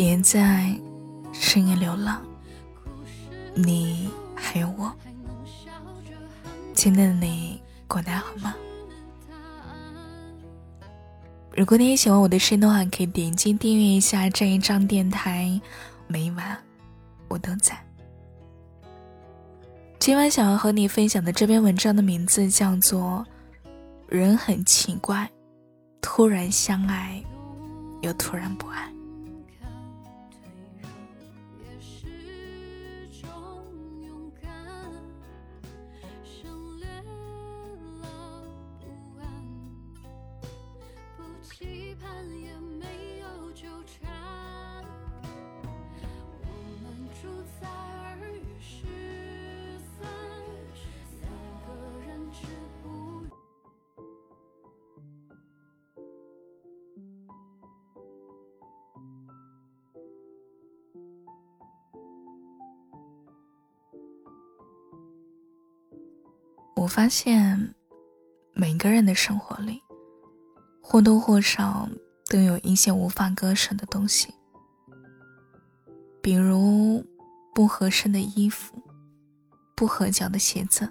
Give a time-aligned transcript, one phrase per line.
[0.00, 0.72] 别在
[1.32, 2.22] 深夜流浪，
[3.52, 4.94] 你还有我。
[6.72, 8.54] 今天的你过得好吗？
[11.50, 15.60] 如果你也喜欢我的声音的话，可以点击订阅一下这一张电台，
[16.06, 16.56] 每晚
[17.26, 17.76] 我都在。
[19.98, 23.26] 今晚想要和你分享的这篇文章的名字叫做
[24.06, 25.28] 《人很奇怪，
[26.00, 27.20] 突然相爱，
[28.02, 28.88] 又突然不爱》。
[66.88, 67.74] 我发现，
[68.54, 69.82] 每个人的生活里，
[70.80, 71.86] 或多或少
[72.30, 74.32] 都有一些无法割舍的东西，
[76.22, 77.04] 比如
[77.54, 78.82] 不合身的衣服、
[79.76, 80.88] 不合脚的鞋子、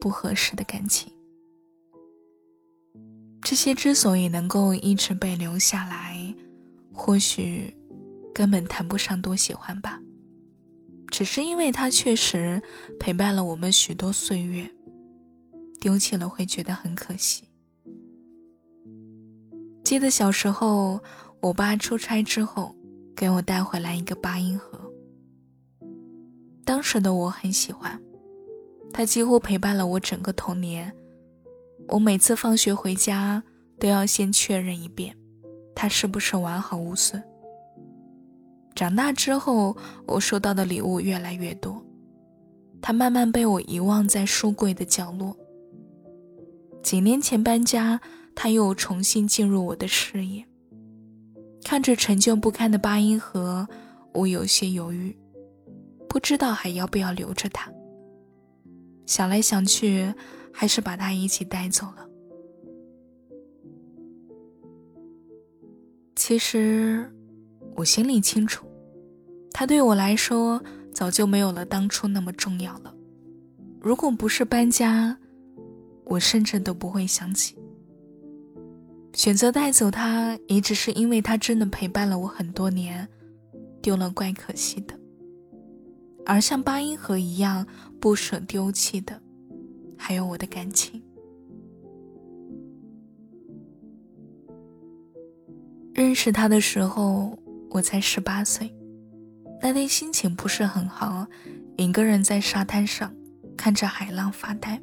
[0.00, 1.12] 不合适的感情。
[3.40, 6.34] 这些之所以能够一直被留下来，
[6.92, 7.72] 或许
[8.34, 10.00] 根本谈不上多喜欢吧，
[11.06, 12.60] 只是因为它确实
[12.98, 14.68] 陪伴了我们许多岁月。
[15.80, 17.44] 丢弃了会觉得很可惜。
[19.84, 21.00] 记得小时候，
[21.40, 22.74] 我爸出差之后
[23.16, 24.78] 给我带回来一个八音盒。
[26.64, 27.98] 当时的我很喜欢，
[28.92, 30.94] 它几乎陪伴了我整个童年。
[31.88, 33.42] 我每次放学回家
[33.78, 35.16] 都要先确认一遍，
[35.74, 37.22] 它是不是完好无损。
[38.74, 39.74] 长大之后，
[40.06, 41.82] 我收到的礼物越来越多，
[42.82, 45.34] 它慢慢被我遗忘在书柜的角落。
[46.88, 48.00] 几年前搬家，
[48.34, 50.42] 他又重新进入我的视野。
[51.62, 53.68] 看着陈旧不堪的八音盒，
[54.14, 55.14] 我有些犹豫，
[56.08, 57.70] 不知道还要不要留着它。
[59.04, 60.14] 想来想去，
[60.50, 62.08] 还是把它一起带走了。
[66.16, 67.12] 其实，
[67.76, 68.66] 我心里清楚，
[69.52, 70.58] 它对我来说
[70.94, 72.94] 早就没有了当初那么重要了。
[73.78, 75.18] 如果不是搬家，
[76.08, 77.54] 我甚至都不会想起，
[79.12, 83.06] 选择带走它，也只是因为它真的陪伴了我很多年，
[83.82, 84.98] 丢了怪可惜的。
[86.24, 87.66] 而像八音盒一样
[88.00, 89.20] 不舍丢弃的，
[89.96, 91.02] 还有我的感情。
[95.94, 97.38] 认识他的时候，
[97.70, 98.72] 我才十八岁，
[99.60, 101.26] 那天心情不是很好，
[101.76, 103.12] 一个人在沙滩上
[103.56, 104.80] 看着海浪发呆。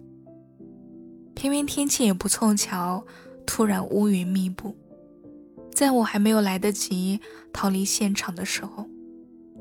[1.45, 3.05] 偏偏天气也不凑巧，
[3.45, 4.75] 突然乌云密布，
[5.71, 7.19] 在我还没有来得及
[7.53, 8.89] 逃离现场的时候，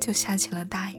[0.00, 0.96] 就下起了大雨。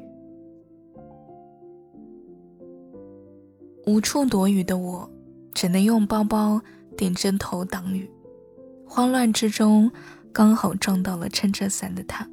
[3.87, 5.09] 无处躲雨的我，
[5.55, 6.61] 只能用包包
[6.95, 8.07] 顶着头挡雨。
[8.85, 9.91] 慌乱之中，
[10.31, 12.29] 刚好撞到了撑着伞的他。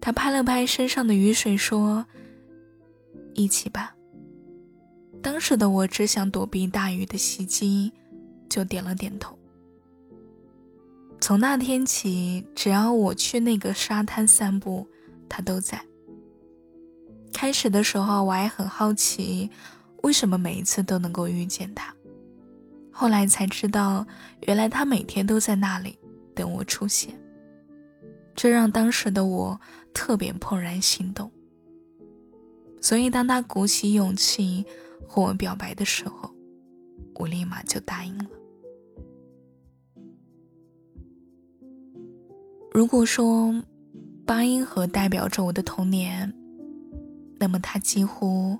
[0.00, 2.06] 他拍了拍身上的雨水，说
[3.36, 3.94] ：“一起吧。”
[5.22, 7.92] 当时的我只想躲避大雨的袭击，
[8.48, 9.38] 就点了点头。
[11.20, 14.84] 从那天起，只要我去那个沙滩散步，
[15.28, 15.80] 他都在。
[17.32, 19.48] 开始的时候，我还很好奇，
[20.02, 21.94] 为什么每一次都能够遇见他。
[22.90, 24.04] 后来才知道，
[24.40, 25.96] 原来他每天都在那里
[26.34, 27.16] 等我出现。
[28.34, 29.60] 这让当时的我
[29.94, 31.30] 特别怦然心动。
[32.80, 34.66] 所以，当他鼓起勇气。
[35.06, 36.30] 和我表白的时候，
[37.14, 38.26] 我立马就答应了。
[42.72, 43.54] 如果说
[44.24, 46.32] 八音盒代表着我的童年，
[47.38, 48.56] 那么它几乎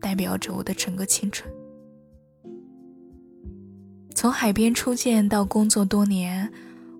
[0.00, 1.52] 代表着我的整个青春。
[4.14, 6.50] 从海边初见到工作多年，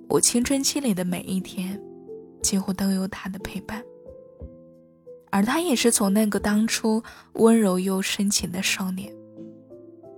[0.09, 1.81] 我青春期里的每一天，
[2.43, 3.83] 几乎都有他的陪伴。
[5.37, 7.03] 而他也是从那个当初
[7.35, 9.13] 温柔又深情的少年，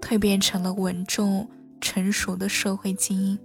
[0.01, 1.45] 蜕变成了稳重
[1.81, 3.37] 成熟的社会精英。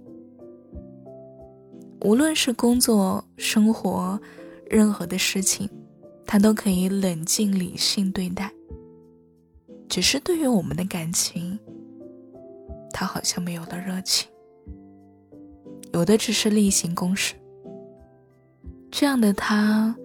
[2.02, 4.20] 无论是工作、生活，
[4.70, 5.68] 任何的事情，
[6.24, 8.52] 他都可以冷静理性对待。
[9.88, 11.58] 只是对于我们的感情，
[12.92, 14.28] 他好像没有了热情，
[15.92, 17.34] 有的只是例行公事。
[18.92, 19.96] 这样的他，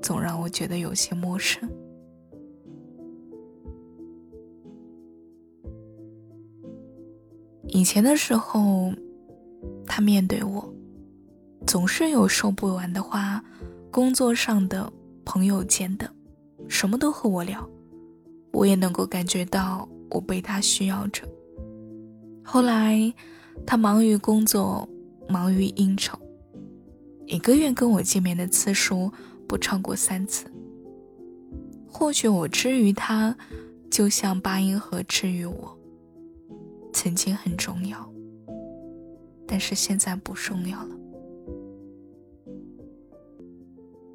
[0.00, 1.68] 总让我觉得有些陌生。
[7.68, 8.90] 以前的时候，
[9.86, 10.74] 他面对我，
[11.66, 13.44] 总是有说不完的话，
[13.90, 14.90] 工作上的、
[15.24, 16.10] 朋友间的，
[16.66, 17.68] 什么都和我聊，
[18.52, 21.28] 我也能够感觉到我被他需要着。
[22.42, 23.12] 后来，
[23.66, 24.88] 他忙于工作，
[25.28, 26.18] 忙于应酬，
[27.26, 29.12] 一个月跟我见面的次数
[29.48, 30.44] 不超过三次。
[31.88, 33.34] 或许我之于他，
[33.90, 35.78] 就像八音盒之于我。
[36.92, 38.12] 曾经很重要，
[39.46, 40.96] 但是现在不重要了。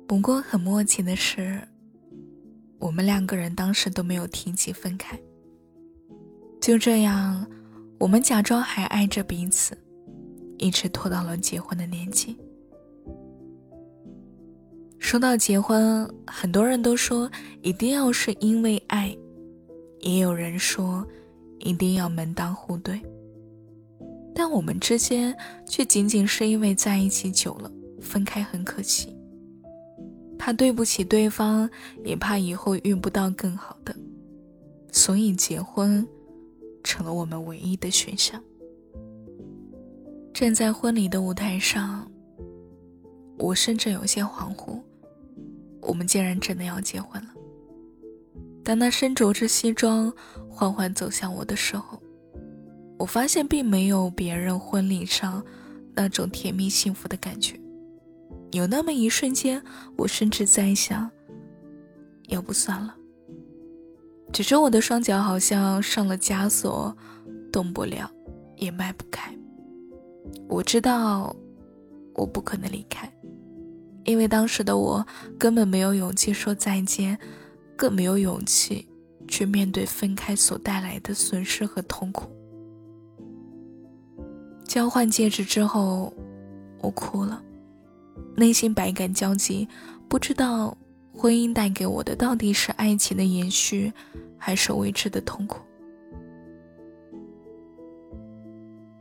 [0.05, 1.59] 不过很默契的是，
[2.77, 5.17] 我们两个人当时都没有提起分开。
[6.61, 7.45] 就这样，
[7.99, 9.77] 我们假装还爱着彼此，
[10.57, 12.37] 一直拖到了结婚的年纪。
[15.03, 17.29] 说到结婚，很多人都说
[17.61, 19.15] 一定要是因为爱，
[19.99, 21.05] 也有人说。
[21.59, 23.01] 一定要门当户对，
[24.35, 25.33] 但我们之间
[25.65, 27.71] 却仅仅是因为在一起久了，
[28.01, 29.15] 分开很可惜。
[30.37, 31.69] 怕对不起对方，
[32.03, 33.95] 也怕以后遇不到更好的，
[34.91, 36.05] 所以结婚
[36.83, 38.43] 成了我们唯一的选项。
[40.33, 42.11] 站在婚礼的舞台上，
[43.37, 44.81] 我甚至有些恍惚，
[45.85, 47.29] 我们竟然真的要结婚了。
[48.63, 50.11] 当他身着着西装
[50.49, 52.01] 缓缓走向我的时候，
[52.97, 55.43] 我发现并没有别人婚礼上
[55.93, 57.59] 那种甜蜜幸福的感觉。
[58.51, 59.61] 有那么一瞬间，
[59.97, 61.09] 我甚至在想，
[62.27, 62.95] 要不算了。
[64.31, 66.95] 只是我的双脚好像上了枷锁，
[67.51, 68.09] 动不了，
[68.55, 69.31] 也迈不开。
[70.47, 71.35] 我知道，
[72.15, 73.12] 我不可能离开，
[74.05, 75.05] 因为当时的我
[75.37, 77.17] 根本没有勇气说再见。
[77.75, 78.87] 更没有勇气
[79.27, 82.29] 去面对分开所带来的损失和痛苦。
[84.63, 86.13] 交换戒指之后，
[86.79, 87.43] 我哭了，
[88.35, 89.67] 内心百感交集，
[90.07, 90.77] 不知道
[91.13, 93.91] 婚姻带给我的到底是爱情的延续，
[94.37, 95.59] 还是未知的痛苦。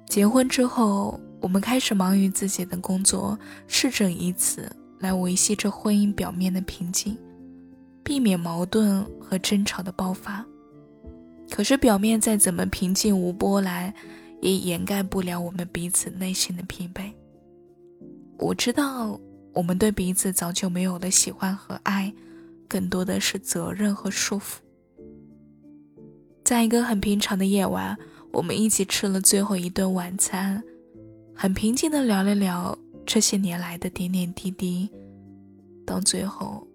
[0.07, 7.19] 结婚之后，我们开始忙于自己的工作，试着以此来维系着婚姻表面的平静。
[8.05, 10.45] 避免矛盾和争吵的爆发，
[11.49, 13.95] 可是表面再怎么平静无波澜，
[14.41, 17.13] 也掩盖不了我们彼此内心的疲惫。
[18.39, 19.21] 我知道，
[19.53, 22.13] 我们对彼此早就没有了喜欢和爱，
[22.67, 24.57] 更多的是责任和束缚。
[26.45, 27.97] 在一个很平常的夜晚，
[28.33, 30.61] 我们一起吃了最后一顿晚餐，
[31.37, 32.77] 很平静的聊了聊
[33.07, 34.91] 这些年来的点点滴滴，
[35.87, 36.67] 到最后。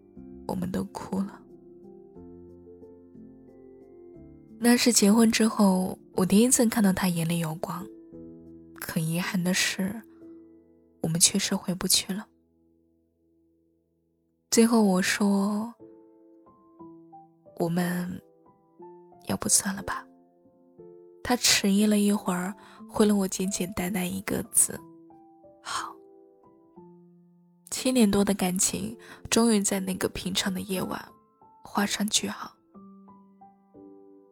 [0.48, 1.42] 我们都哭了。
[4.58, 7.86] 那是结婚之后，我第一次看到他眼里有光。
[8.76, 10.02] 可遗憾的是，
[11.02, 12.28] 我们确实回不去了。
[14.50, 15.74] 最后我说
[17.60, 18.22] ：“我们
[19.28, 20.08] 要不算了吧？”
[21.22, 22.56] 他迟疑了一会儿，
[22.88, 24.80] 回了我简简单单一个字：“。”
[27.80, 28.98] 七年多的感情，
[29.30, 31.00] 终于在那个平常的夜晚
[31.64, 32.52] 画上句号。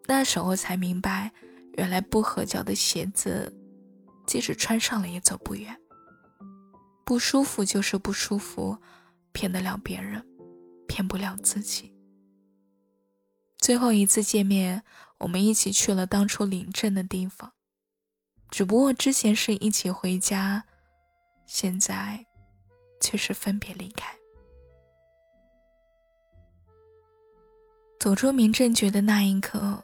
[0.08, 1.32] 那时候才明白，
[1.74, 3.56] 原来不合脚的鞋子，
[4.26, 5.80] 即使穿上了也走不远。
[7.06, 8.76] 不舒服就是不舒服，
[9.32, 10.26] 骗得了别人，
[10.88, 11.94] 骗不了自己。
[13.60, 14.82] 最后一次见面，
[15.20, 17.54] 我们一起去了当初领证的地方，
[18.50, 20.64] 只不过之前是一起回家，
[21.46, 22.26] 现在。
[23.06, 24.12] 却是分别离开。
[28.00, 29.84] 走出民政局的那一刻，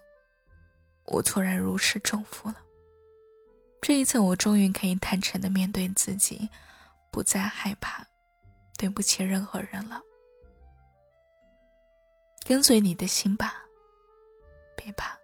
[1.05, 2.57] 我突然如释重负了。
[3.79, 6.49] 这一次，我终于可以坦诚的面对自己，
[7.11, 8.03] 不再害怕
[8.75, 10.01] 对不起任何人了。
[12.43, 13.63] 跟随你的心吧，
[14.75, 15.20] 别怕。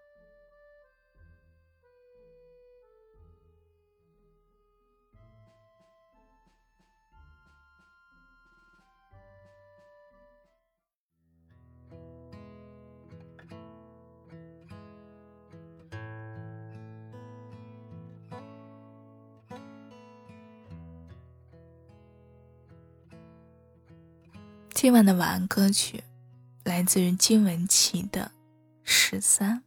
[24.80, 26.04] 今晚的晚安歌曲
[26.64, 28.26] 来自于金玟岐的
[28.84, 29.64] 《十三》。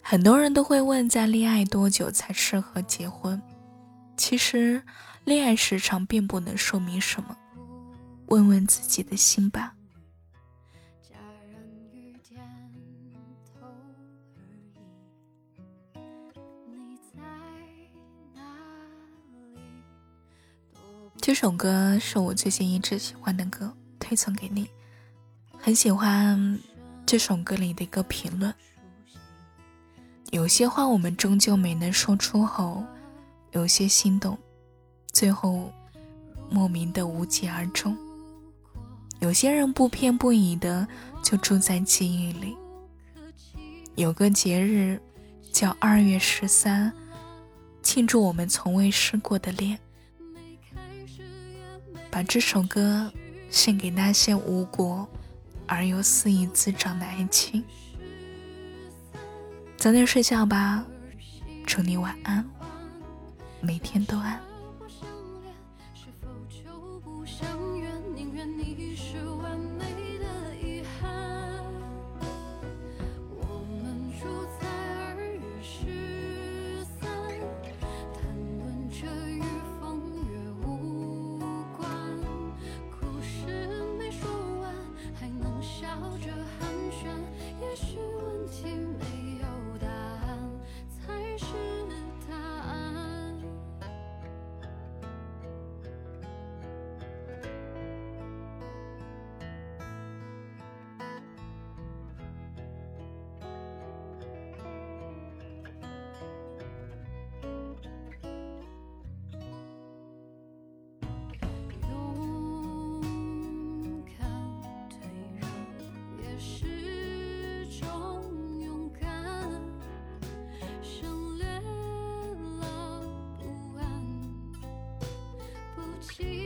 [0.00, 3.38] 很多人都会问，在恋爱多久才适合结婚？
[4.16, 4.82] 其实，
[5.24, 7.36] 恋爱时长并不能说明什么。
[8.28, 9.74] 问问自己的心吧。
[21.22, 24.66] 这首歌是我最近一直喜欢的歌，推送给你。
[25.58, 26.58] 很喜欢
[27.04, 28.52] 这首歌里的一个评论：
[30.30, 32.82] 有些话我们终究没能说出口，
[33.52, 34.36] 有些心动，
[35.12, 35.70] 最后
[36.48, 37.94] 莫名的无疾而终。
[39.18, 40.88] 有些人不偏不倚的
[41.22, 42.56] 就住在记忆里。
[43.94, 44.98] 有个节日
[45.52, 46.90] 叫二月十三，
[47.82, 49.78] 庆祝我们从未失过的恋。
[52.10, 53.12] 把这首歌
[53.48, 55.08] 献给那些无果
[55.66, 57.62] 而又肆意滋长的爱情。
[59.76, 60.84] 早点睡觉吧，
[61.64, 62.44] 祝你晚安，
[63.60, 64.49] 每天都安。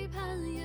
[0.09, 0.63] 盼也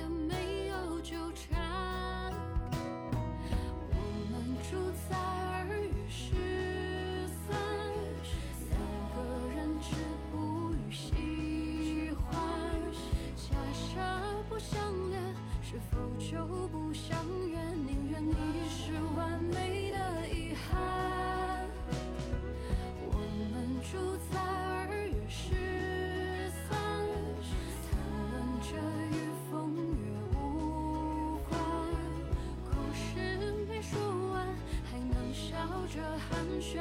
[35.92, 36.76] 这寒暄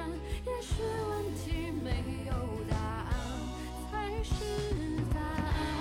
[0.46, 1.90] 也许问题没
[2.28, 2.32] 有
[2.70, 3.12] 答案，
[3.90, 4.36] 才是
[5.12, 5.79] 答案。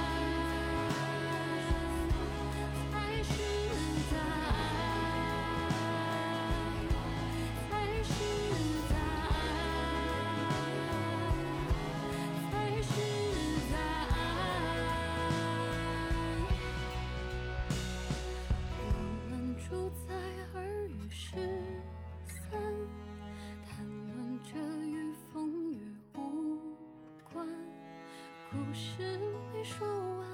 [29.68, 30.26] 说完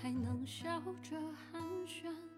[0.00, 1.20] 还能笑着
[1.52, 2.37] 寒暄。